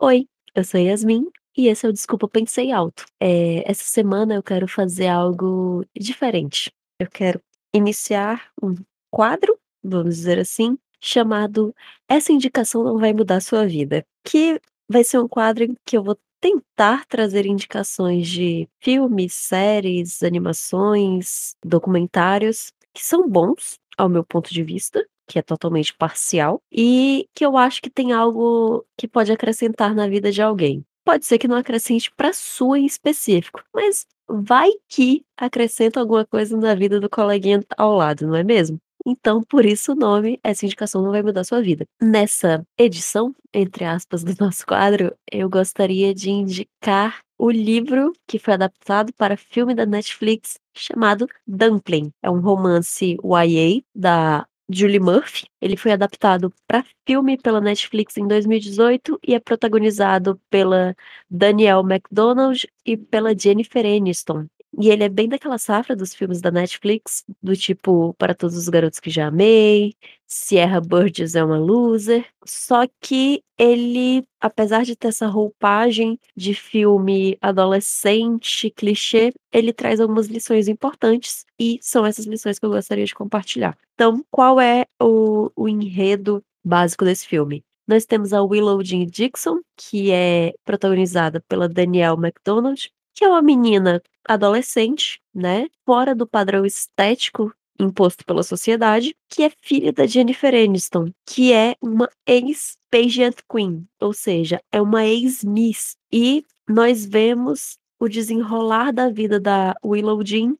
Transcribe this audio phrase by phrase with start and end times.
[0.00, 1.24] Oi, eu sou Yasmin
[1.56, 3.04] e esse é o Desculpa Pensei Alto.
[3.20, 6.70] Eh, essa semana eu quero fazer algo diferente.
[6.98, 7.40] Eu quero
[7.72, 8.74] iniciar um
[9.10, 11.74] quadro, vamos dizer assim, chamado
[12.08, 14.60] "Essa indicação não vai mudar sua vida", que
[14.90, 21.54] vai ser um quadro em que eu vou tentar trazer indicações de filmes, séries, animações,
[21.64, 27.44] documentários, que são bons, ao meu ponto de vista, que é totalmente parcial, e que
[27.46, 30.84] eu acho que tem algo que pode acrescentar na vida de alguém.
[31.04, 36.56] Pode ser que não acrescente pra sua em específico, mas vai que acrescenta alguma coisa
[36.56, 38.78] na vida do coleguinha ao lado, não é mesmo?
[39.06, 41.84] Então, por isso o nome "Essa indicação não vai mudar sua vida".
[42.02, 48.54] Nessa "edição", entre aspas, do nosso quadro, eu gostaria de indicar o livro que foi
[48.54, 52.10] adaptado para filme da Netflix, chamado Dumpling.
[52.22, 55.46] É um romance YA da Julie Murphy.
[55.60, 60.94] Ele foi adaptado pra filme pela Netflix em 2018 e é protagonizado pela
[61.30, 64.46] Danielle Macdonald e pela Jennifer Aniston.
[64.78, 68.68] E ele é bem daquela safra dos filmes da Netflix, do tipo Para Todos os
[68.68, 69.94] Garotos que Já Amei,
[70.26, 77.38] Sierra Burgess é uma Loser, só que ele, apesar de ter essa roupagem de filme
[77.40, 83.14] adolescente, clichê, ele traz algumas lições importantes e são essas lições que eu gostaria de
[83.14, 83.76] compartilhar.
[83.94, 87.64] Então, qual é o o enredo básico desse filme?
[87.86, 93.42] Nós temos a Willow Jean Dixon, que é protagonizada pela Danielle Macdonald, que é uma
[93.42, 100.54] menina adolescente, né, fora do padrão estético imposto pela sociedade, que é filha da Jennifer
[100.54, 105.96] Aniston, que é uma ex-pageant queen, ou seja, é uma ex-miss.
[106.12, 110.54] E nós vemos o desenrolar da vida da Willow Jean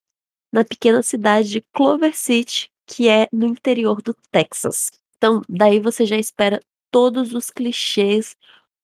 [0.53, 4.91] na pequena cidade de Clover City, que é no interior do Texas.
[5.17, 8.37] Então, daí você já espera todos os clichês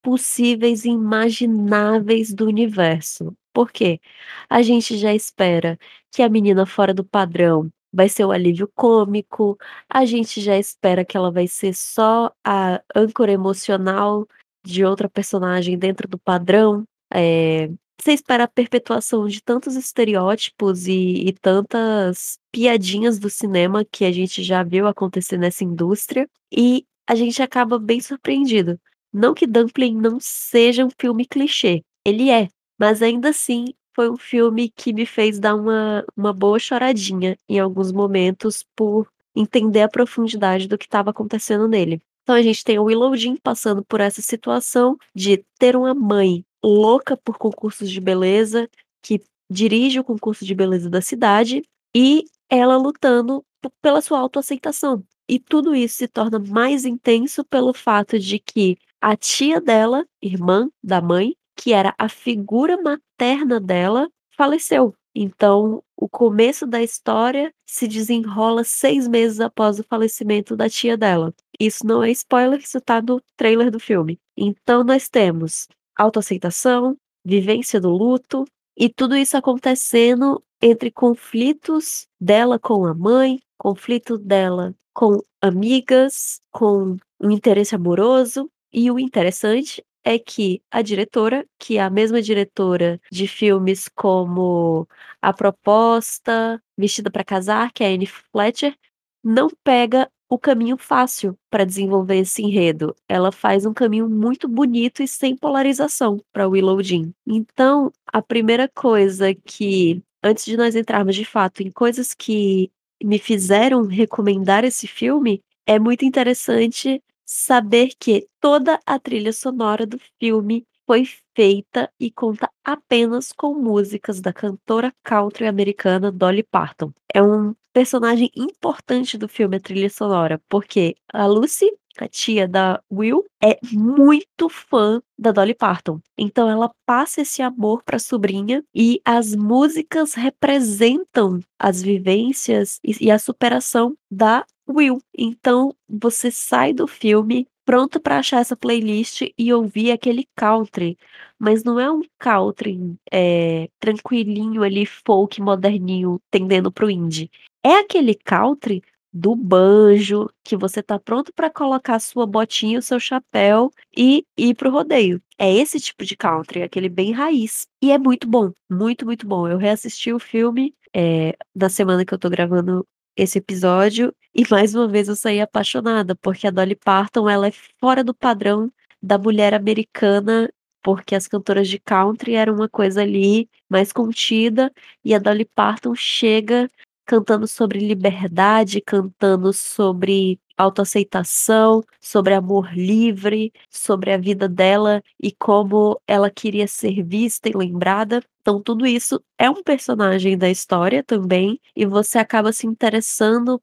[0.02, 3.36] possíveis e imagináveis do universo.
[3.52, 4.00] Por quê?
[4.48, 5.78] A gente já espera
[6.10, 11.04] que a menina fora do padrão vai ser o alívio cômico, a gente já espera
[11.04, 14.26] que ela vai ser só a âncora emocional
[14.64, 17.68] de outra personagem dentro do padrão, eh,
[18.00, 24.12] você espera a perpetuação de tantos estereótipos e e tantas piadinhas do cinema que a
[24.12, 28.78] gente já viu acontecer nessa indústria, e a gente acaba bem surpreendido.
[29.12, 32.48] Não que Dumpling não seja um filme clichê, ele é,
[32.80, 37.58] mas ainda assim foi um filme que me fez dar uma uma boa choradinha em
[37.60, 42.00] alguns momentos por entender a profundidade do que estava acontecendo nele.
[42.22, 46.44] Então a gente tem a Willow Jean passando por essa situação de ter uma mãe
[46.64, 48.68] louca por concursos de beleza,
[49.02, 49.20] que
[49.50, 51.62] dirige o concurso de beleza da cidade,
[51.94, 53.44] e ela lutando
[53.82, 55.02] pela sua autoaceitação.
[55.28, 60.68] E tudo isso se torna mais intenso pelo fato de que a tia dela, irmã
[60.82, 64.94] da mãe, que era a figura materna dela, faleceu.
[65.14, 71.34] Então, o começo da história se desenrola 6 meses após o falecimento da tia dela.
[71.60, 74.18] Isso não é spoiler, isso tá no trailer do filme.
[74.34, 82.86] Então nós temos autoaceitação, vivência do luto, e tudo isso acontecendo entre conflitos dela com
[82.86, 90.62] a mãe, conflito dela com amigas, com um interesse amoroso, e o interessante é que
[90.70, 94.88] a diretora, que é a mesma diretora de filmes como
[95.20, 98.76] A Proposta, Vestida pra Casar, que é a Anne Fletcher,
[99.22, 102.94] não pega o caminho fácil pra desenvolver esse enredo.
[103.08, 107.12] Ela faz um caminho muito bonito e sem polarização pra Willow Jean.
[107.26, 112.70] Então, a primeira coisa que antes de nós entrarmos de fato em coisas que
[113.02, 120.00] me fizeram recomendar esse filme, é muito interessante saber que toda a trilha sonora do
[120.18, 121.04] filme foi
[121.36, 126.92] feita e conta apenas com músicas da cantora country americana Dolly Parton.
[127.14, 131.70] É um personagem importante do filme, a trilha sonora, porque a Lucy,
[132.00, 136.00] a tia da Will, é muito fã da Dolly Parton.
[136.18, 143.20] Então ela passa esse amor pra sobrinha e as músicas representam as vivências e a
[143.20, 144.98] superação da Will.
[145.16, 150.98] Então você sai do filme pronto pra achar essa playlist e ouvir aquele country,
[151.38, 157.30] mas não é um country, eh, tranquilinho ali, folk moderninho, tendendo para o indie.
[157.64, 158.82] É aquele country
[159.12, 164.54] do banjo, que você tá pronto pra colocar sua botinha, o seu chapéu e ir
[164.54, 165.20] para o rodeio.
[165.38, 167.66] É esse tipo de country, aquele bem raiz.
[167.82, 169.48] E é muito bom, muito, muito bom.
[169.48, 172.86] Eu reassisti o filme, eh, na semana que eu tô gravando
[173.16, 177.52] esse episódio, e mais uma vez eu saí apaixonada, porque a Dolly Parton ela é
[177.80, 178.72] fora do padrão
[179.02, 180.50] da mulher americana,
[180.82, 184.72] porque as cantoras de country eram uma coisa ali mais contida,
[185.04, 186.70] e a Dolly Parton chega
[187.10, 196.00] cantando sobre liberdade, cantando sobre autoaceitação, sobre amor livre, sobre a vida dela e como
[196.06, 198.22] ela queria ser vista e lembrada.
[198.42, 203.60] Então, tudo isso é um personagem da história também, e você acaba se interessando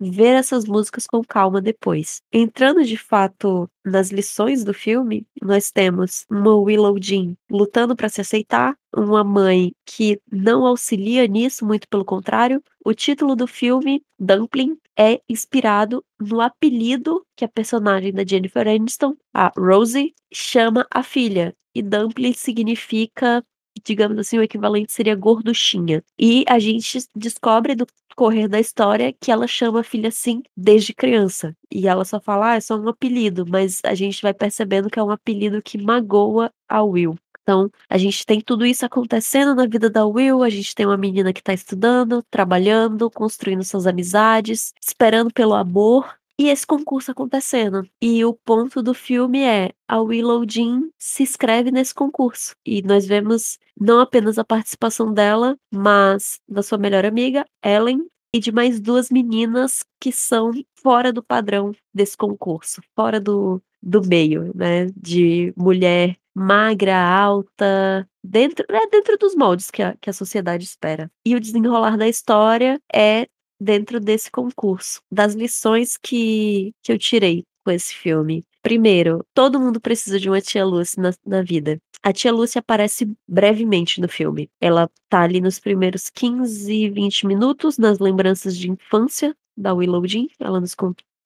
[0.00, 2.20] ver essas músicas com calma depois.
[2.32, 8.20] Entrando de fato nas lições do filme, nós temos uma Willow Jean lutando para se
[8.20, 12.62] aceitar, uma mãe que não auxilia nisso, muito pelo contrário.
[12.84, 19.14] O título do filme, Dumpling, é inspirado no apelido que a personagem da Jennifer Aniston,
[19.32, 21.54] a Rosie, chama a filha.
[21.74, 23.44] E Dumpling significa
[23.88, 26.04] digamos assim, o equivalente seria gorduchinha.
[26.18, 30.92] E a gente descobre do correr da história que ela chama a filha assim desde
[30.92, 31.56] criança.
[31.72, 34.98] E ela só fala, ah, é só um apelido, mas a gente vai percebendo que
[34.98, 37.16] é um apelido que magoa a Will.
[37.42, 40.98] Então, a gente tem tudo isso acontecendo na vida da Will, a gente tem uma
[40.98, 47.88] menina que tá estudando, trabalhando, construindo suas amizades, esperando pelo amor, e esse concurso acontecendo.
[48.00, 52.54] E o ponto do filme é a Willow Jean se inscreve nesse concurso.
[52.64, 58.38] E nós vemos não apenas a participação dela, mas da sua melhor amiga, Ellen, e
[58.38, 64.52] de mais duas meninas que são fora do padrão desse concurso, fora do, do meio,
[64.54, 64.86] né?
[64.96, 71.10] De mulher magra, alta, dentro, é dentro dos moldes que a, que a sociedade espera.
[71.26, 73.26] E o desenrolar da história é
[73.60, 78.44] dentro desse concurso, das lições que, que eu tirei com esse filme.
[78.62, 81.78] Primeiro, todo mundo precisa de uma tia Lucy na, na vida.
[82.02, 84.48] A tia Lucy aparece brevemente no filme.
[84.60, 90.26] Ela tá ali nos primeiros 15, 20 minutos, nas lembranças de infância da Willow Jean.
[90.38, 90.74] Ela nos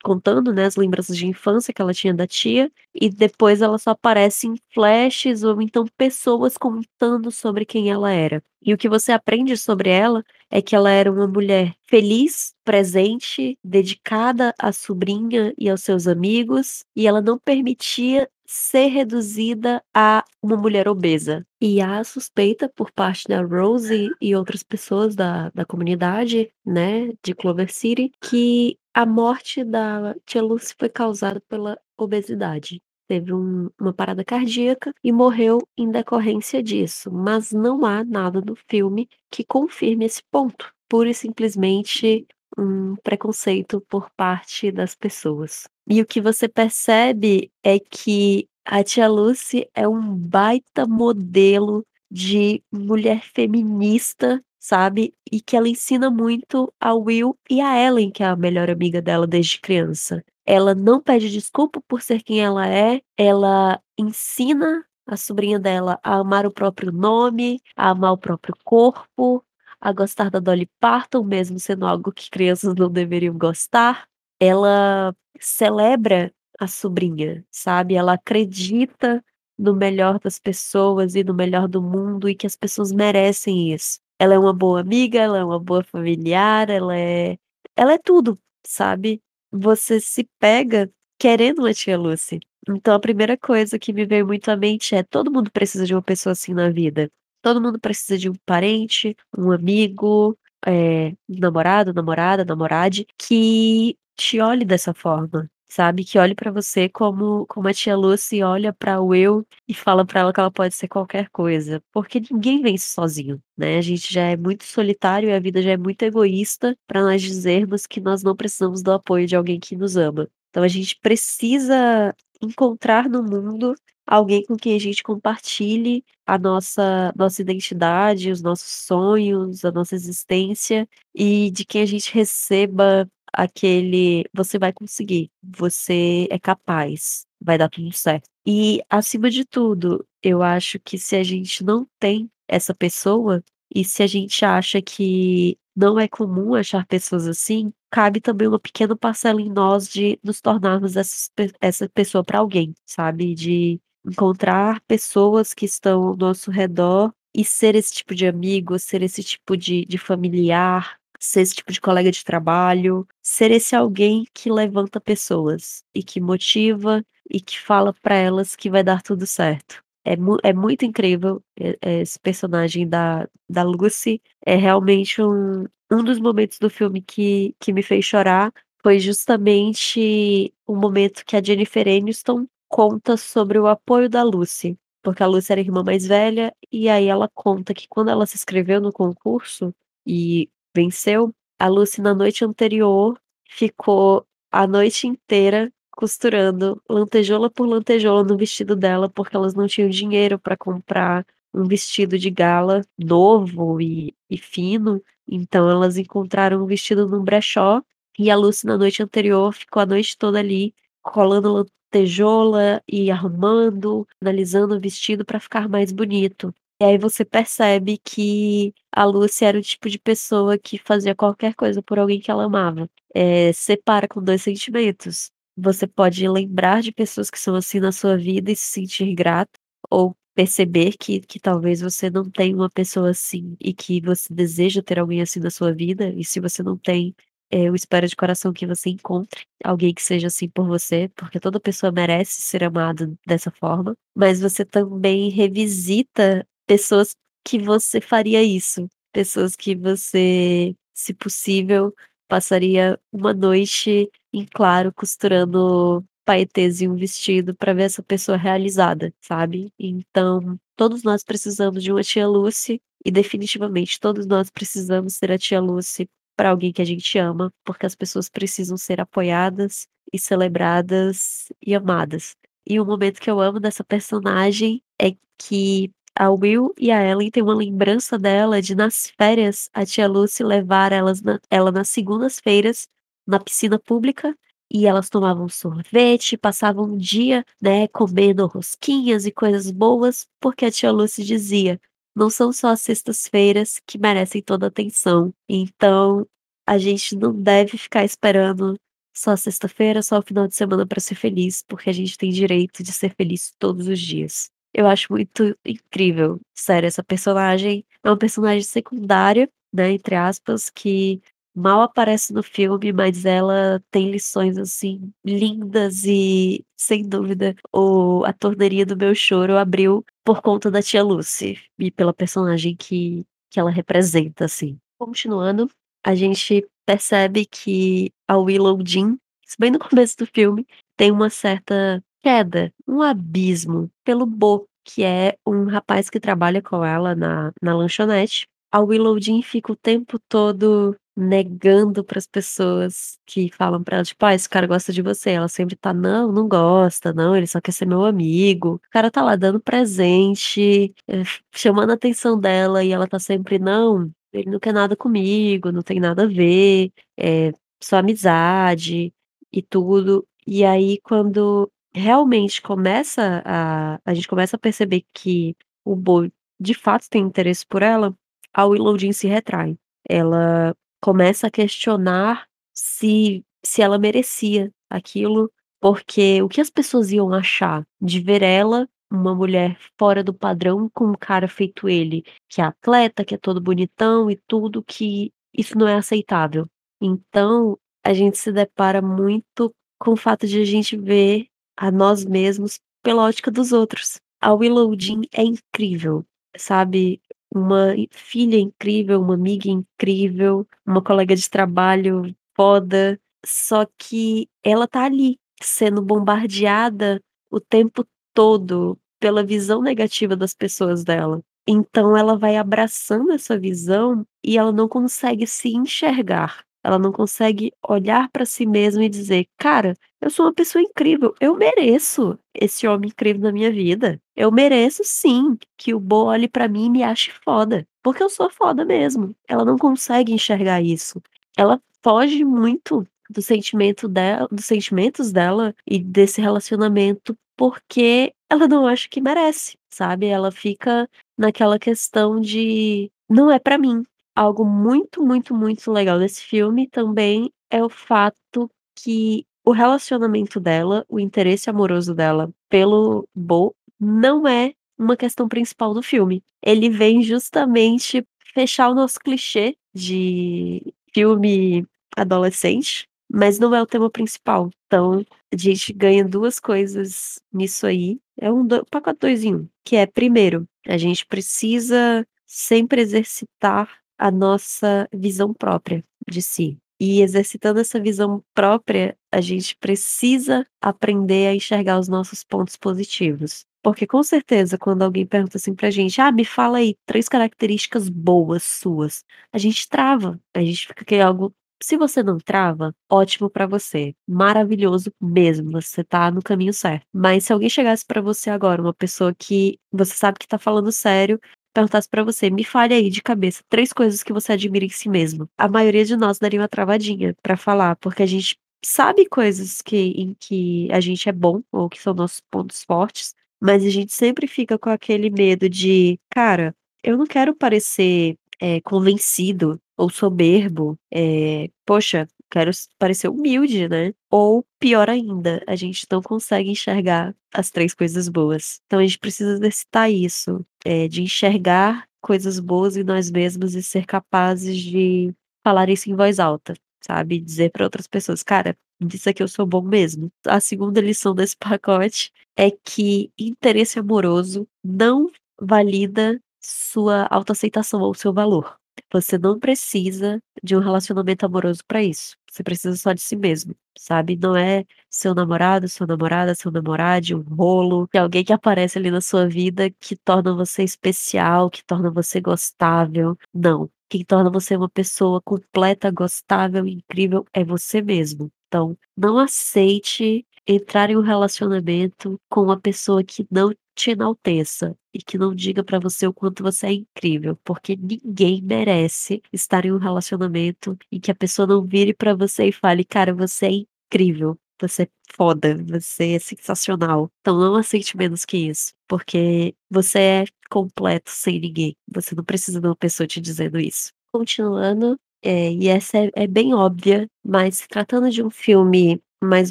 [0.03, 3.91] contando, né, as lembranças de infância que ela tinha da tia, e depois ela só
[3.91, 8.43] aparece em flashes ou então pessoas contando sobre quem ela era.
[8.65, 13.59] E o que você aprende sobre ela é que ela era uma mulher feliz, presente,
[13.65, 20.57] dedicada à sobrinha e aos seus amigos, e ela não permitia ser reduzida a uma
[20.57, 21.45] mulher obesa.
[21.61, 27.35] E há suspeita por parte da Rose e outras pessoas da, da comunidade, né, de
[27.35, 32.81] Clover City, que a morte da tia Lucy foi causada pela obesidade.
[33.13, 38.57] Teve um, uma parada cardíaca e morreu em decorrência disso, mas não há nada no
[38.71, 40.73] filme que confirme esse ponto.
[40.89, 42.27] Pura e simplesmente
[42.57, 45.69] um preconceito por parte das pessoas.
[45.87, 52.63] E o que você percebe é que a tia Lucy é um baita modelo de
[52.73, 55.13] mulher feminista, sabe?
[55.31, 59.03] E que ela ensina muito a Will e a Ellen, que é a melhor amiga
[59.03, 60.25] dela desde criança.
[60.47, 66.17] Ela não pede desculpa por ser quem ela é, ela ensina a sobrinha dela a
[66.17, 69.45] amar o próprio nome, a amar o próprio corpo,
[69.81, 74.07] a gostar da Dolly Parton, mesmo sendo algo que crianças não deveriam gostar.
[74.41, 77.95] Ela celebra a sobrinha, sabe?
[77.95, 79.25] Ela acredita
[79.59, 83.99] no melhor das pessoas e no melhor do mundo e que as pessoas merecem isso.
[84.19, 87.37] Ela é uma boa amiga, ela é uma boa familiar, ela é
[87.77, 89.23] ela é tudo, sabe?
[89.53, 92.41] Você se pega querendo uma tia Lucy.
[92.69, 95.95] Então a primeira coisa que me veio muito à mente é todo mundo precisa de
[95.95, 97.11] uma pessoa assim na vida.
[97.43, 104.65] Todo mundo precisa de um parente, um amigo, é, namorado, namorada, namorade, que te olhe
[104.65, 106.05] dessa forma, sabe?
[106.05, 110.05] Que olhe para você como, como a tia Lucy olha para o eu e fala
[110.05, 113.79] para ela que ela pode ser qualquer coisa, porque ninguém vence sozinho, né?
[113.79, 117.23] A gente já é muito solitário e a vida já é muito egoísta para nós
[117.23, 120.29] dizermos que nós não precisamos do apoio de alguém que nos ama.
[120.51, 123.75] Então a gente precisa encontrar no mundo
[124.07, 129.95] alguém com quem a gente compartilhe a nossa nossa identidade, os nossos sonhos, a nossa
[129.95, 137.59] existência e de quem a gente receba aquele você vai conseguir, você é capaz, vai
[137.59, 138.29] dar tudo certo.
[138.47, 143.43] E acima de tudo, eu acho que se a gente não tem essa pessoa
[143.75, 148.59] e se a gente acha que não é comum achar pessoas assim, cabe também uma
[148.59, 153.35] pequena parcela em nós de nos tornarmos essa, essa pessoa para alguém, sabe?
[153.35, 159.03] De encontrar pessoas que estão ao nosso redor e ser esse tipo de amigo, ser
[159.03, 164.27] esse tipo de, de familiar, ser esse tipo de colega de trabalho, ser esse alguém
[164.35, 169.25] que levanta pessoas e que motiva e que fala para elas que vai dar tudo
[169.25, 169.83] certo.
[170.05, 171.41] É, mu é muito incrível
[171.81, 174.21] esse personagem da, da Lucy.
[174.45, 178.53] É realmente um, um dos momentos do filme que, que me fez chorar.
[178.83, 185.23] Foi justamente o momento que a Jennifer Aniston conta sobre o apoio da Lucy, porque
[185.23, 188.35] a Lucy era a irmã mais velha, e aí ela conta que quando ela se
[188.35, 189.73] inscreveu no concurso
[190.05, 198.25] e venceu, a Lucy na noite anterior ficou a noite inteira costurando lantejola por lantejola
[198.25, 201.25] no vestido dela, porque elas não tinham dinheiro para comprar
[201.55, 205.03] um vestido de gala novo e, e fino.
[205.29, 207.83] Então elas encontraram um vestido num brechó
[208.19, 214.07] e a Lucy na noite anterior ficou a noite toda ali colando lantejola e arrumando,
[214.21, 216.55] analisando o vestido para ficar mais bonito.
[216.83, 221.55] E aí você percebe que a Lucy era o tipo de pessoa que fazia qualquer
[221.55, 222.91] coisa por alguém que ela amava.
[223.15, 225.31] É, separa com dois sentimentos.
[225.57, 229.61] Você pode lembrar de pessoas que são assim na sua vida e se sentir grato,
[229.89, 234.83] ou perceber que, que talvez você não tenha uma pessoa assim e que você deseja
[234.83, 237.15] ter alguém assim na sua vida, e se você não tem,
[237.49, 241.39] é, eu espero de coração que você encontre alguém que seja assim por você, porque
[241.39, 247.15] toda pessoa merece ser amada dessa forma, mas você também revisita pessoas
[247.45, 251.95] que você faria isso, pessoas que você, se possível,
[252.27, 259.13] passaria uma noite em claro costurando paetês e um vestido para ver essa pessoa realizada,
[259.21, 259.71] sabe?
[259.79, 265.37] Então, todos nós precisamos de uma tia Lucy e definitivamente todos nós precisamos ser a
[265.39, 270.19] tia Lucy para alguém que a gente ama, porque as pessoas precisam ser apoiadas e
[270.19, 272.35] celebradas e amadas.
[272.67, 277.31] E o momento que eu amo dessa personagem é que a Will e a Ellen
[277.31, 281.89] têm uma lembrança dela de nas férias a tia Lucy levar elas na, ela nas
[281.89, 282.89] segundas-feiras
[283.27, 284.37] na piscina pública
[284.71, 290.71] e elas tomavam sorvete, passavam um dia, né, comendo rosquinhas e coisas boas, porque a
[290.71, 291.81] tia Lucy dizia:
[292.15, 295.33] não são só as sextas-feiras que merecem toda a atenção.
[295.49, 296.27] Então,
[296.67, 298.77] a gente não deve ficar esperando
[299.15, 302.83] só sexta-feira, só o final de semana para ser feliz, porque a gente tem direito
[302.83, 304.52] de ser feliz todos os dias.
[304.75, 311.21] Eu acho muito incrível, sério, essa personagem é uma personagem secundária, né, entre aspas, que
[311.55, 318.33] mal aparece no filme, mas ela tem lições, assim, lindas e, sem dúvida, o a
[318.33, 323.61] torneirinha do meu choro abriu por conta da tia Lucy e pela personagem que que
[323.61, 324.79] ela representa, assim.
[324.99, 325.69] Continuando,
[326.03, 329.19] a gente percebe que a Willow Jean,
[329.59, 335.37] bem no começo do filme, tem uma certa queda, um abismo pelo Bo, que é
[335.47, 338.47] um rapaz que trabalha com ela na, na lanchonete.
[338.71, 344.05] A Willow Jean fica o tempo todo negando para as pessoas que falam para ela,
[344.05, 345.31] tipo, ah, esse cara gosta de você.
[345.31, 348.77] Ela sempre tá, não, não gosta, não, ele só quer ser meu amigo.
[348.77, 351.23] O cara tá lá dando presente, é,
[351.55, 355.83] chamando a atenção dela, e ela tá sempre, não, ele não quer nada comigo, não
[355.83, 357.53] tem nada a ver, é
[357.83, 359.13] só amizade
[359.53, 360.27] e tudo.
[360.47, 366.31] E aí, quando realmente começa a a gente começa a perceber que o Bo
[366.61, 368.15] de fato tem interesse por ela,
[368.55, 369.77] a Willow Jean se retrai.
[370.09, 377.33] Ela começa a questionar se se ela merecia aquilo, porque o que as pessoas iam
[377.33, 382.61] achar de ver ela, uma mulher fora do padrão, com um cara feito ele, que
[382.61, 386.67] é atleta, que é todo bonitão e tudo, que isso não é aceitável.
[387.01, 391.47] Então, a gente se depara muito com o fato de a gente ver
[391.83, 394.21] a nós mesmos pela ótica dos outros.
[394.41, 396.25] A Willow Jean é incrível,
[396.57, 397.21] sabe?
[397.53, 405.07] Uma filha incrível, uma amiga incrível, uma colega de trabalho foda, só que ela tá
[405.07, 407.21] ali, sendo bombardeada
[407.51, 411.43] o tempo todo pela visão negativa das pessoas dela.
[411.67, 416.65] Então ela vai abraçando essa visão e ela não consegue se enxergar.
[416.85, 421.35] Ela não consegue olhar para si mesma e dizer: "Cara, eu sou uma pessoa incrível,
[421.41, 424.21] eu mereço esse homem incrível na minha vida.
[424.37, 428.31] Eu mereço sim que o Bo olhe pra mim e me ache foda, porque eu
[428.31, 429.35] sou foda mesmo".
[429.49, 431.21] Ela não consegue enxergar isso.
[431.57, 438.87] Ela foge muito do sentimento dela dos sentimentos dela e desse relacionamento, porque ela não
[438.87, 440.27] acha que merece, sabe.
[440.27, 441.09] Ela fica
[441.39, 444.03] naquela questão de: "Não é pra mim".
[444.37, 451.05] Algo muito, muito, muito legal desse filme também é o fato que o relacionamento dela,
[451.09, 456.43] o interesse amoroso dela pelo Bo, não é uma questão principal do filme.
[456.65, 458.25] Ele vem justamente
[458.55, 460.83] fechar o nosso clichê de
[461.15, 461.87] filme
[462.17, 464.71] adolescente, mas não é o tema principal.
[464.87, 468.19] Então, a gente ganha duas coisas nisso aí.
[468.39, 474.02] É um do pacote 2 em 1, que é primeiro, a gente precisa sempre exercitar
[474.23, 476.79] a nossa visão própria de si.
[477.01, 483.65] E exercitando essa visão própria, a gente precisa aprender a enxergar os nossos pontos positivos.
[483.83, 488.09] Porque com certeza quando alguém pergunta assim pra gente: "Ah, me fala aí 3 características
[488.09, 491.53] boas suas", a gente trava, a gente fica que algo
[491.83, 497.05] se você não trava, ótimo pra você, maravilhoso mesmo, você tá no caminho certo.
[497.13, 500.93] Mas se alguém chegasse pra você agora, uma pessoa que você sabe que tá falando
[500.93, 501.41] sério,
[501.73, 505.09] perguntasse pra você: "Me fale aí de cabeça 3 coisas que você admira em si
[505.09, 509.81] mesmo", a maioria de nós daria uma travadinha pra falar, porque a gente sabe coisas
[509.83, 513.91] que em que a gente é bom ou que são nossos pontos fortes, mas a
[513.91, 520.11] gente sempre fica com aquele medo de: "Cara, eu não quero parecer, eh, convencido ou
[520.11, 524.13] soberbo, eh, poxa, quero parecer humilde, né".
[524.31, 528.81] Ou pior ainda, a gente não consegue enxergar as 3 coisas boas.
[528.87, 533.83] Então a gente precisa exercitar isso, eh, de enxergar coisas boas em nós mesmos e
[533.83, 539.29] ser capazes de falar isso em voz alta, sabe, dizer pra outras pessoas: "Cara, nisso
[539.31, 540.31] aqui eu sou bom mesmo".
[540.47, 548.33] A segunda lição desse pacote é que interesse amoroso não valida sua autoaceitação ou seu
[548.33, 548.77] valor.
[549.13, 553.75] Você não precisa de um relacionamento amoroso pra isso, você precisa só de si mesmo,
[553.99, 554.37] sabe.
[554.37, 559.11] Não é seu namorado, sua namorada, seu namorade, um rolo, de alguém que aparece ali
[559.11, 563.91] na sua vida que torna você especial, que torna você gostável, não.
[564.09, 568.51] Quem torna você uma pessoa completa, gostável incrível é você mesmo.
[568.69, 575.19] Então, não aceite entrar em um relacionamento com uma pessoa que não te enalteça e
[575.23, 579.93] que não diga pra você o quanto você é incrível, porque ninguém merece estar em
[579.93, 583.71] um relacionamento em que a pessoa não vire pra você e fale: "Cara, você é
[584.09, 587.29] incrível, você é foda, você é sensacional".
[587.41, 592.81] Então não aceite menos que isso, porque você é completo sem ninguém, você não precisa
[592.81, 594.11] de uma pessoa te dizendo isso.
[594.33, 599.71] Continuando, eh, e essa é é bem óbvia, mas se tratando de um filme mais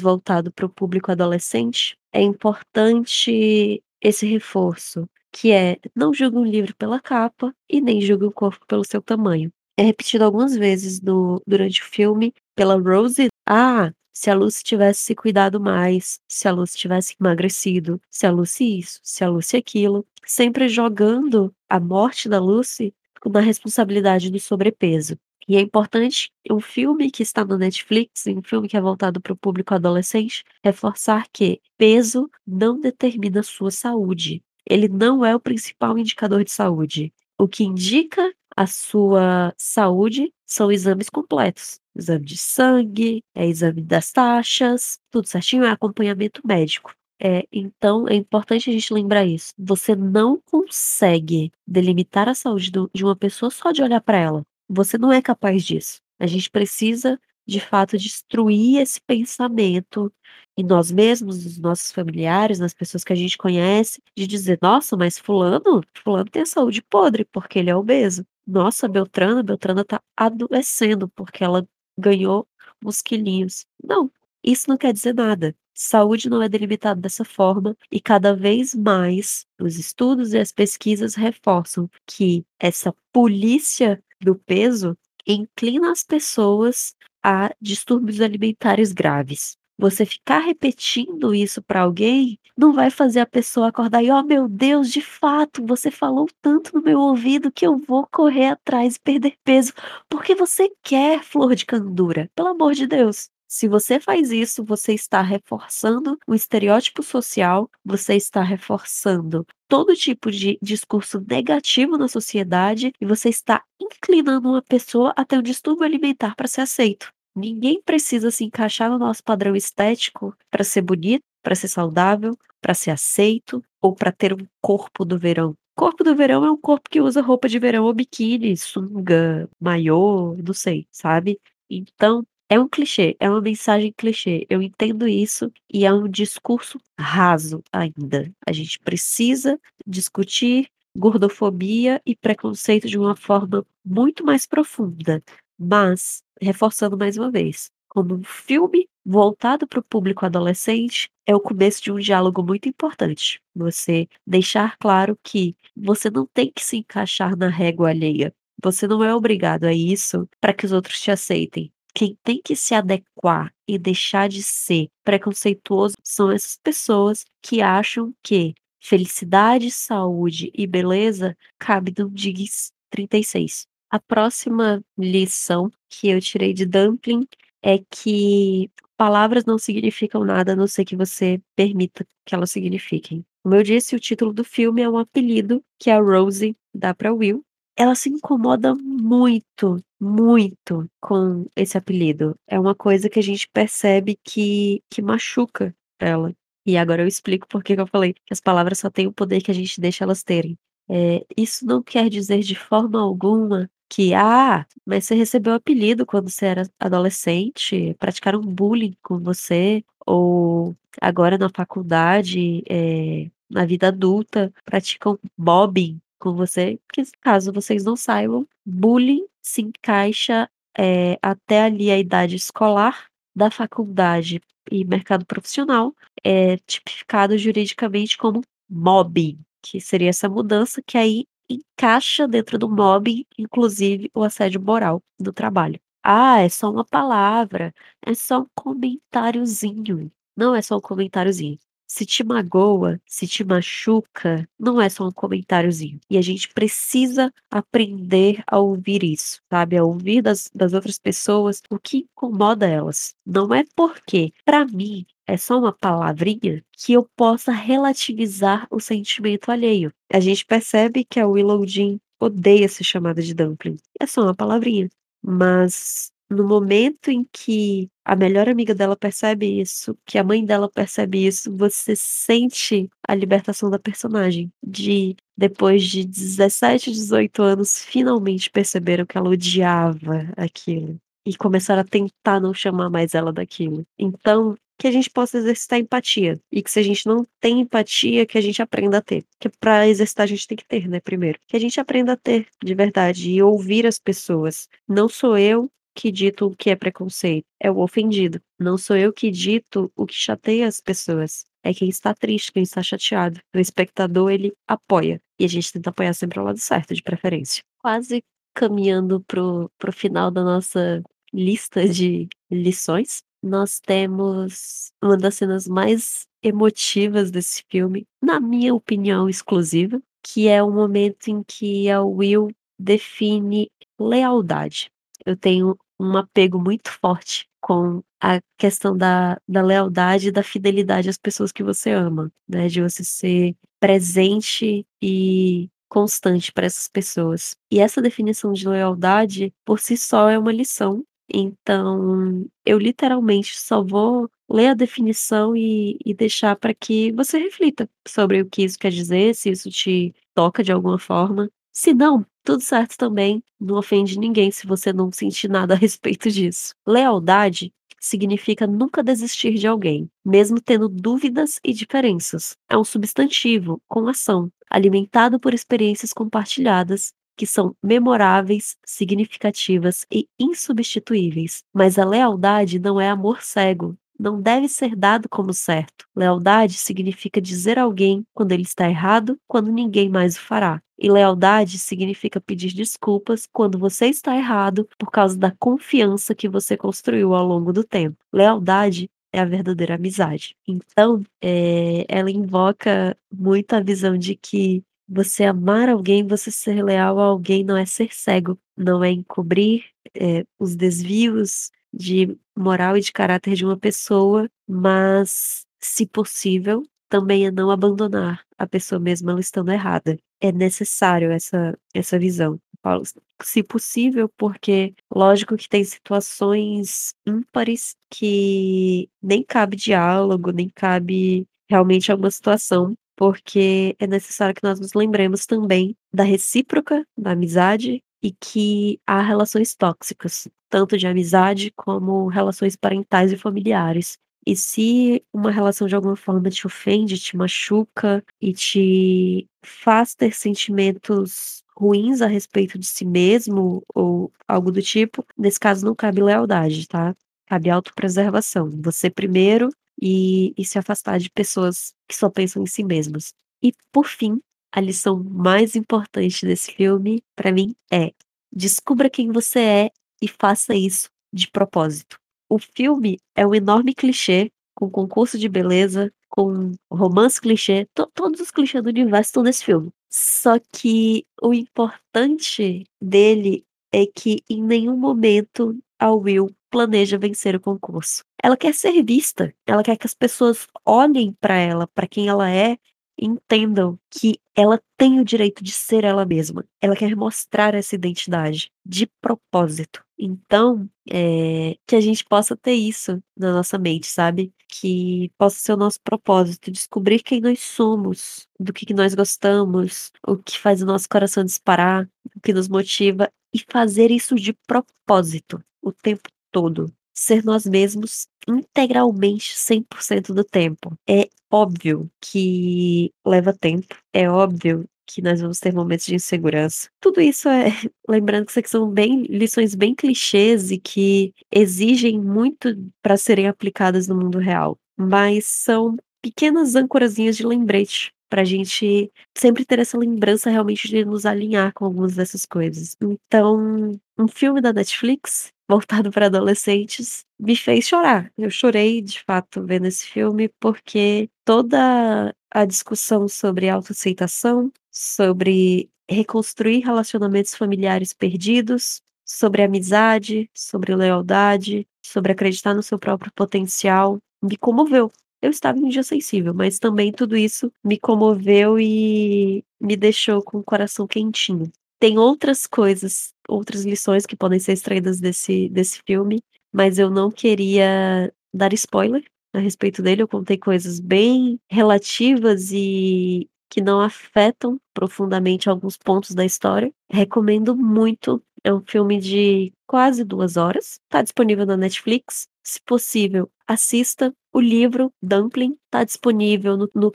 [0.00, 6.74] voltado para o público adolescente, é importante esse reforço, que é: não julgue um livro
[6.76, 9.50] pela capa e nem julgue um corpo pelo seu tamanho.
[9.76, 15.00] É repetido algumas vezes no durante o filme pela Rose: "Ah, se a Lucy tivesse
[15.02, 19.56] se cuidado mais, se a Lucy tivesse emagrecido, se a Lucy isso, se a Lucy
[19.56, 22.94] aquilo", sempre jogando a morte da Lucy
[23.32, 25.16] na responsabilidade do sobrepeso.
[25.48, 29.32] E é importante um filme que está no Netflix, um filme que é voltado para
[29.32, 34.42] o público adolescente, reforçar que peso não determina sua saúde.
[34.68, 37.12] Ele não é o principal indicador de saúde.
[37.38, 44.12] O que indica a sua saúde são exames completos, exame de sangue, é exame das
[44.12, 46.94] taxas, tudo certinho, é acompanhamento médico.
[47.20, 52.90] Eh, então é importante a gente lembrar isso, você não consegue delimitar a saúde do
[52.94, 56.00] de uma pessoa só de olhar pra ela, você não é capaz disso.
[56.18, 60.12] A gente precisa, de fato, destruir esse pensamento
[60.56, 64.96] em nós mesmos, nos nossos familiares, nas pessoas que a gente conhece, de dizer: "Nossa,
[64.96, 68.24] mas fulano, fulano tem a saúde podre, porque ele é obeso.
[68.46, 71.66] Nossa, Beltrana, Beltrana tá adoecendo, porque ela
[71.98, 72.46] ganhou
[72.84, 73.66] uns quilinhos".
[73.82, 74.10] Não,
[74.44, 75.54] isso não quer dizer nada.
[75.74, 81.14] Saúde não é delimitado dessa forma e cada vez mais os estudos e as pesquisas
[81.14, 89.56] reforçam que essa polícia do peso inclina as pessoas a distúrbios alimentares graves.
[89.78, 94.48] Você ficar repetindo isso pra alguém, não vai fazer a pessoa acordar e: "Oh meu
[94.48, 99.00] Deus, de fato, você falou tanto no meu ouvido que eu vou correr atrás e
[99.00, 99.72] perder peso",
[100.10, 103.31] porque você quer flor de candura, pelo amor de Deus.
[103.54, 110.30] Se você faz isso, você está reforçando o estereótipo social, você está reforçando todo tipo
[110.30, 115.84] de discurso negativo na sociedade e você está inclinando uma pessoa a ter um distúrbio
[115.84, 117.12] alimentar pra ser aceito.
[117.36, 122.72] Ninguém precisa se encaixar no nosso padrão estético pra ser bonito, pra ser saudável, pra
[122.72, 125.54] ser aceito ou pra ter um corpo do verão.
[125.76, 130.34] Corpo do verão é um corpo que usa roupa de verão ou biquíni, sunga, maiô,
[130.42, 131.38] não sei, sabe.
[131.68, 136.78] Então, é um clichê, é uma mensagem clichê, eu entendo isso e é um discurso
[137.00, 138.30] raso ainda.
[138.46, 145.22] A gente precisa discutir gordofobia e preconceito de uma forma muito mais profunda,
[145.58, 151.40] mas, reforçando mais uma vez, como um filme voltado para o público adolescente, é o
[151.40, 153.40] começo de um diálogo muito importante.
[153.56, 158.30] Você deixar claro que você não tem que se encaixar na régua alheia,
[158.62, 161.72] você não é obrigado a isso pra que os outros te aceitem.
[161.94, 168.14] Quem tem que se adequar e deixar de ser preconceituoso são essas pessoas que acham
[168.22, 173.66] que felicidade, saúde e beleza cabe num jeans 36.
[173.90, 177.26] A próxima lição que eu tirei de Dumpling
[177.62, 183.24] é que palavras não significam nada a não ser que você permita que elas signifiquem.
[183.42, 187.12] Como eu disse, o título do filme é um apelido que a Rose dá para
[187.12, 187.44] Will.
[187.76, 192.34] Ela se incomoda muito, muito com esse apelido.
[192.46, 196.34] É uma coisa que a gente percebe que, que machuca ela.
[196.66, 199.42] E agora eu explico por que eu falei que as palavras só têm o poder
[199.42, 200.56] que a gente deixa elas terem.
[200.88, 206.30] É, isso não quer dizer de forma alguma que, ah, mas você recebeu apelido quando
[206.30, 214.52] você era adolescente, praticaram bullying com você, ou agora na faculdade, é, na vida adulta,
[214.64, 216.78] praticam mobbing com você.
[216.92, 223.50] Que caso vocês não saibam, bullying se encaixa é, até ali a idade escolar, da
[223.50, 231.24] faculdade e mercado profissional, é tipificado juridicamente como mobbing que seria essa mudança que aí
[231.48, 235.80] encaixa dentro do mobbing, inclusive o assédio moral do trabalho.
[236.02, 237.72] Ah, é só uma palavra,
[238.04, 240.10] é só um comentáriozinho.
[240.36, 241.58] Não é só um comentáriozinho.
[241.94, 246.00] Se te magoa, se te machuca, não é só um comentáriozinho.
[246.08, 249.76] E a gente precisa aprender a ouvir isso, sabe?
[249.76, 253.14] A ouvir das, das outras pessoas o que incomoda elas.
[253.26, 259.50] Não é porque, para mim, é só uma palavrinha que eu possa relativizar o sentimento
[259.50, 259.92] alheio.
[260.10, 263.76] A gente percebe que a Willow Jean odeia ser chamada de dumpling.
[264.00, 264.88] É só uma palavrinha.
[265.22, 270.68] Mas no momento em que a melhor amiga dela percebe isso, que a mãe dela
[270.68, 274.50] percebe isso, você sente a libertação da personagem.
[274.62, 280.98] De depois de 17, 18 anos, finalmente perceberam que ela odiava aquilo.
[281.24, 283.84] E começaram a tentar não chamar mais ela daquilo.
[283.96, 286.40] Então, que a gente possa exercitar empatia.
[286.50, 289.24] E que se a gente não tem empatia, que a gente aprenda a ter.
[289.38, 291.38] Que para exercitar a gente tem que ter, né, primeiro.
[291.46, 294.68] Que a gente aprenda a ter, de verdade, e ouvir as pessoas.
[294.88, 298.40] Não sou eu que dito o que é preconceito, é o ofendido.
[298.58, 301.44] Não sou eu que dito o que chateia as pessoas.
[301.62, 303.40] É quem está triste, quem está chateado.
[303.54, 305.20] O espectador, ele apoia.
[305.38, 307.62] E a gente tenta apoiar sempre ao lado certo, de preferência.
[307.78, 308.22] Quase
[308.54, 311.02] caminhando pro, pro final da nossa
[311.32, 319.28] lista de lições nós temos uma das cenas mais emotivas desse filme, na minha opinião
[319.28, 324.90] exclusiva, que é o momento em que a Will define lealdade.
[325.26, 331.08] Eu tenho um apego muito forte com a questão da, da lealdade e da fidelidade
[331.08, 332.68] às pessoas que você ama, né?
[332.68, 337.54] De você ser presente e constante para essas pessoas.
[337.70, 343.82] E essa definição de lealdade, por si só, é uma lição então, eu literalmente só
[343.82, 348.78] vou ler a definição e, e deixar para que você reflita sobre o que isso
[348.78, 351.50] quer dizer, se isso te toca de alguma forma.
[351.72, 356.30] Se não, tudo certo também, não ofende ninguém se você não sentir nada a respeito
[356.30, 356.74] disso.
[356.86, 362.56] Lealdade significa nunca desistir de alguém, mesmo tendo dúvidas e diferenças.
[362.68, 371.62] É um substantivo com ação, alimentado por experiências compartilhadas que são memoráveis, significativas e insubstituíveis.
[371.72, 376.06] Mas a lealdade não é amor cego, não deve ser dado como certo.
[376.14, 380.80] Lealdade significa dizer a alguém quando ele está errado, quando ninguém mais o fará.
[380.96, 386.76] E lealdade significa pedir desculpas quando você está errado por causa da confiança que você
[386.76, 388.16] construiu ao longo do tempo.
[388.32, 390.54] Lealdade é a verdadeira amizade.
[390.68, 397.18] Então, é, ela invoca muito a visão de que você amar alguém, você ser leal
[397.18, 403.00] a alguém não é ser cego, não é encobrir é, os desvios de moral e
[403.00, 409.30] de caráter de uma pessoa, mas, se possível, também é não abandonar a pessoa mesmo
[409.30, 410.18] ela estando errada.
[410.40, 412.58] É necessário essa, essa visão.
[412.80, 413.04] Paulo,
[413.42, 422.10] se possível, porque lógico que tem situações ímpares que nem cabe diálogo, nem cabe realmente
[422.10, 428.30] alguma situação porque é necessário que nós nos lembremos também da recíproca, da amizade e
[428.32, 434.18] que há relações tóxicas, tanto de amizade como relações parentais e familiares.
[434.46, 440.34] E se uma relação de alguma forma te ofende, te machuca e te faz ter
[440.34, 446.22] sentimentos ruins a respeito de si mesmo ou algo do tipo, nesse caso não cabe
[446.22, 447.14] lealdade, tá?
[447.46, 448.70] Cabe autopreservação.
[448.82, 449.68] Você primeiro
[450.00, 453.32] e, e se afastar de pessoas que só pensam em si mesmas.
[453.62, 454.40] E, por fim,
[454.72, 458.12] a lição mais importante desse filme, para mim, é:
[458.50, 462.18] descubra quem você é e faça isso de propósito.
[462.48, 468.40] O filme é um enorme clichê, com concurso de beleza, com romance clichê, to todos
[468.40, 469.90] os clichês do universo estão nesse filme.
[470.10, 477.60] Só que o importante dele é que em nenhum momento a Will planeja vencer o
[477.60, 478.24] concurso.
[478.42, 482.50] ela quer ser vista, ela quer que as pessoas olhem pra ela, pra quem ela
[482.50, 482.76] é,
[483.24, 486.64] entendam que ela tem o direito de ser ela mesma.
[486.80, 490.04] Ela quer mostrar essa identidade de propósito.
[490.18, 494.52] Então, eh, que a gente possa ter isso na nossa mente, sabe?
[494.68, 500.12] Que possa ser o nosso propósito, descobrir quem nós somos, do que que nós gostamos,
[500.26, 504.52] o que faz o nosso coração disparar, o que nos motiva e fazer isso de
[504.66, 506.92] propósito o tempo todo.
[507.14, 510.96] Ser nós mesmos integralmente 100% do tempo.
[511.08, 516.88] É óbvio que leva tempo, é óbvio que nós vamos ter momentos de insegurança.
[517.00, 517.66] Tudo isso é
[518.08, 522.68] lembrando que isso aqui são bem lições bem clichês e que exigem muito
[523.02, 529.62] pra serem aplicadas no mundo real, mas são pequenas âncorazinhas de lembrete pra gente sempre
[529.62, 532.96] ter essa lembrança realmente de nos alinhar com algumas dessas coisas.
[533.02, 538.32] Então, um filme da Netflix, voltado pra adolescentes, me fez chorar.
[538.38, 546.80] Eu chorei de fato vendo esse filme, porque toda a discussão sobre autoaceitação, sobre reconstruir
[546.80, 555.12] relacionamentos familiares perdidos, sobre amizade, sobre lealdade, sobre acreditar no seu próprio potencial, me comoveu.
[555.42, 560.42] Eu estava em um dia sensível, mas também tudo isso me comoveu e me deixou
[560.42, 561.70] com o coração quentinho.
[562.00, 566.40] Tem outras coisas, outras lições que podem ser extraídas desse desse filme,
[566.72, 569.24] mas eu não queria dar spoiler
[569.54, 576.34] a respeito dele, eu contei coisas bem relativas e que não afetam profundamente alguns pontos
[576.34, 576.92] da história.
[577.10, 583.50] Recomendo muito, é um filme de quase 2 horas, tá disponível na Netflix, se possível,
[583.66, 584.32] assista.
[584.52, 587.10] O livro Dumpling tá disponível no no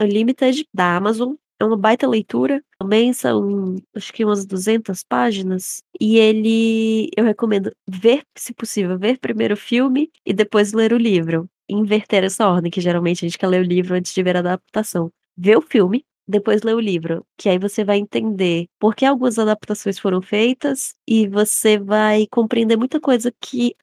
[0.00, 6.16] Unlimited da Amazon, é uma baita leitura, também são acho que umas 200 páginas, e
[6.18, 11.46] ele eu recomendo ver, se possível, ver primeiro o filme e depois ler o livro,
[11.68, 14.40] inverter essa ordem, que geralmente a gente quer ler o livro antes de ver a
[14.40, 15.10] adaptação.
[15.36, 19.38] Ver o filme, depois ler o livro, que aí você vai entender por que algumas
[19.38, 23.74] adaptações foram feitas e você vai compreender muita coisa que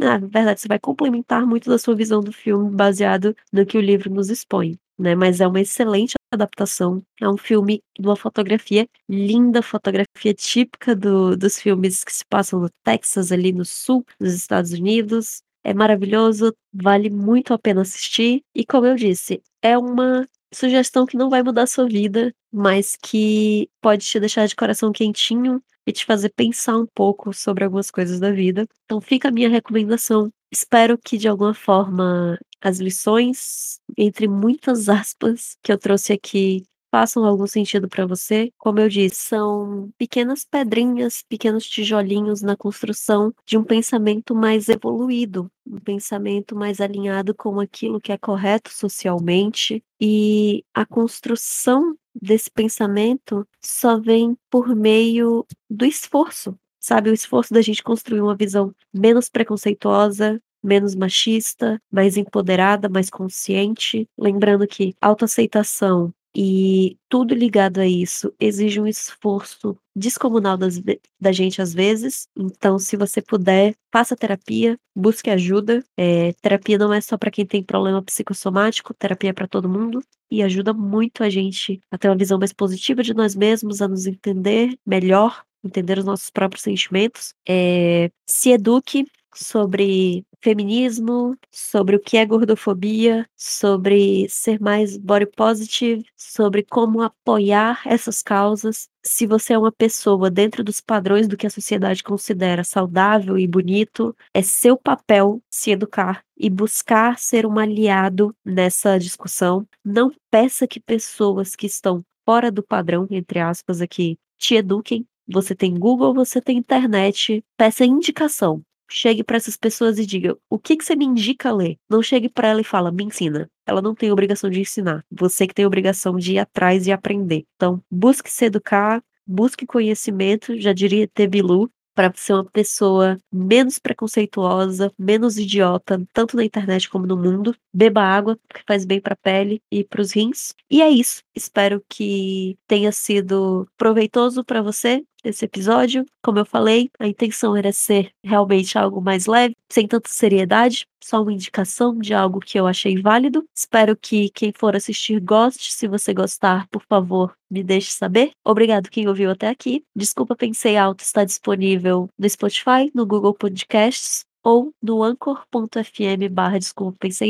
[0.00, 3.80] na verdade, você vai complementar muito da sua visão do filme baseado no que o
[3.80, 8.88] livro nos expõe, né, mas é uma excelente adaptação, é um filme de uma fotografia
[9.08, 14.32] linda, fotografia típica do dos filmes que se passam no Texas, ali no sul dos
[14.32, 20.26] Estados Unidos, é maravilhoso, vale muito a pena assistir e como eu disse, é uma
[20.54, 24.92] sugestão que não vai mudar a sua vida, mas que pode te deixar de coração
[24.92, 28.66] quentinho e te fazer pensar um pouco sobre algumas coisas da vida.
[28.84, 30.30] Então fica a minha recomendação.
[30.52, 36.62] Espero que de alguma forma as lições, entre muitas aspas, que eu trouxe aqui
[36.92, 38.52] façam algum sentido pra você.
[38.58, 45.50] Como eu disse, são pequenas pedrinhas, pequenos tijolinhos na construção de um pensamento mais evoluído,
[45.66, 53.46] um pensamento mais alinhado com aquilo que é correto socialmente, e a construção desse pensamento
[53.64, 59.28] só vem por meio do esforço, sabe, o esforço da gente construir uma visão menos
[59.30, 68.32] preconceituosa, menos machista, mais empoderada, mais consciente, lembrando que autoaceitação e tudo ligado a isso
[68.40, 70.80] exige um esforço descomunal das
[71.20, 76.92] da gente às vezes, então se você puder, faça terapia, busque ajuda, eh, terapia não
[76.92, 81.22] é só pra quem tem problema psicossomático, terapia é pra todo mundo, e ajuda muito
[81.22, 85.42] a gente a ter uma visão mais positiva de nós mesmos, a nos entender melhor,
[85.64, 93.26] entender os nossos próprios sentimentos, eh, se eduque sobre feminismo, sobre o que é gordofobia,
[93.36, 98.88] sobre ser mais body positive, sobre como apoiar essas causas.
[99.04, 103.46] Se você é uma pessoa dentro dos padrões do que a sociedade considera saudável e
[103.46, 109.66] bonito, é seu papel se educar e buscar ser um aliado nessa discussão.
[109.84, 115.06] Não peça que pessoas que estão fora do padrão, entre aspas aqui, te eduquem.
[115.28, 118.62] Você tem Google, você tem internet, peça indicação.
[118.92, 121.76] Chegue pra essas pessoas e diga: "O que que você me indica ler?".
[121.88, 123.48] Não chegue pra ela e fala: "Me ensina".
[123.66, 127.44] Ela não tem obrigação de ensinar, você que tem obrigação de ir atrás e aprender.
[127.56, 133.78] Então, busque se educar, busque conhecimento, já diria ET Bilu, pra ser uma pessoa menos
[133.78, 137.54] preconceituosa, menos idiota, tanto na internet como no mundo.
[137.72, 140.54] Beba água, que faz bem pra pele e para os rins.
[140.70, 146.04] E é isso, espero que tenha sido proveitoso pra você esse episódio.
[146.22, 151.22] Como eu falei, a intenção era ser realmente algo mais leve, sem tanta seriedade, só
[151.22, 153.44] uma indicação de algo que eu achei válido.
[153.54, 158.32] Espero que quem for assistir goste, se você gostar, por favor, me deixe saber.
[158.44, 159.84] Obrigado quem ouviu até aqui.
[159.94, 166.58] Desculpa Pensei Alto está disponível no Spotify, no Google Podcasts, ou no anchor.fm barra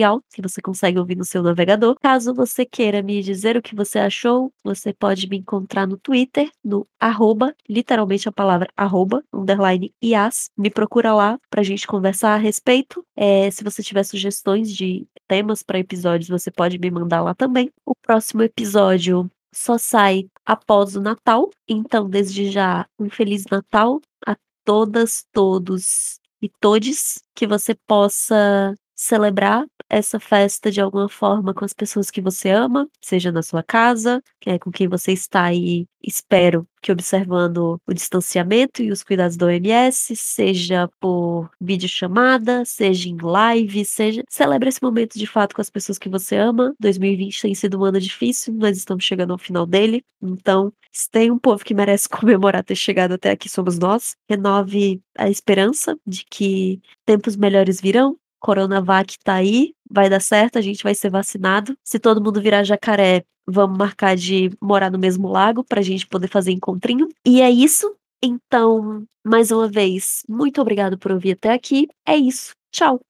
[0.07, 1.97] alto, que você consegue ouvir no seu navegador.
[2.01, 6.51] Caso você queira me dizer o que você achou, você pode me encontrar no Twitter,
[6.65, 10.51] no arroba, literalmente a palavra arroba, underline IAS.
[10.57, 13.05] Me procura lá pra gente conversar a respeito.
[13.17, 17.71] É, se você tiver sugestões de temas para episódios, você pode me mandar lá também.
[17.85, 24.35] O próximo episódio só sai após o Natal, então desde já um feliz Natal a
[24.65, 31.73] todas, todos e todes, que você possa celebrar essa festa de alguma forma com as
[31.73, 35.87] pessoas que você ama, seja na sua casa, que é com quem você está aí,
[36.03, 43.17] espero que observando o distanciamento e os cuidados da OMS, seja por videochamada, seja em
[43.21, 46.75] live, seja celebre esse momento de fato com as pessoas que você ama.
[46.81, 51.31] 2020 tem sido um ano difícil, nós estamos chegando ao final dele, então se tem
[51.31, 54.15] um povo que merece comemorar ter chegado até aqui somos nós.
[54.29, 60.61] Renove a esperança de que tempos melhores virão, Coronavac tá aí, vai dar certo, a
[60.61, 61.77] gente vai ser vacinado.
[61.85, 66.29] Se todo mundo virar jacaré, vamos marcar de morar no mesmo lago pra gente poder
[66.29, 67.09] fazer encontrinho.
[67.25, 67.95] E é isso.
[68.23, 71.87] Então, mais uma vez, muito obrigado por ouvir até aqui.
[72.07, 72.53] É isso.
[72.73, 73.01] Tchau.